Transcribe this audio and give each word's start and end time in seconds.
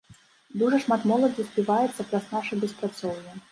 Дужа 0.61 0.79
шмат 0.85 1.01
моладзі 1.11 1.45
співаецца 1.51 2.07
праз 2.09 2.25
наша 2.35 2.53
беспрацоўе. 2.67 3.41